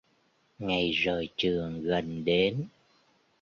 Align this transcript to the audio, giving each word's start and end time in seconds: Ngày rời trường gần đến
Ngày 0.59 0.91
rời 0.91 1.29
trường 1.37 1.81
gần 1.83 2.25
đến 2.25 2.67